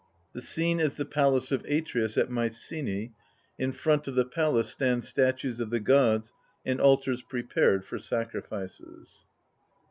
The 0.33 0.41
Scene 0.41 0.79
is 0.79 0.95
the 0.95 1.05
Palace 1.05 1.51
of 1.51 1.63
Atreus 1.65 2.17
at 2.17 2.31
Mycenae, 2.31 3.11
In 3.59 3.71
front 3.71 4.07
of 4.07 4.15
the 4.15 4.25
Palace 4.25 4.69
stand 4.71 5.03
statues 5.03 5.59
of 5.59 5.69
the 5.69 5.79
gods^ 5.79 6.31
and 6.65 6.79
cUtars 6.79 7.21
prepared 7.29 7.85
for 7.85 7.99
sacrifices. 7.99 9.25